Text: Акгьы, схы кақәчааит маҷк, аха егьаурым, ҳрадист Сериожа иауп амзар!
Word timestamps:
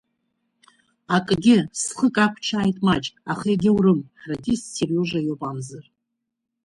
Акгьы, 1.15 1.57
схы 1.81 2.07
кақәчааит 2.15 2.77
маҷк, 2.85 3.15
аха 3.31 3.45
егьаурым, 3.53 4.01
ҳрадист 4.19 4.65
Сериожа 4.75 5.19
иауп 5.23 5.41
амзар! 5.49 5.85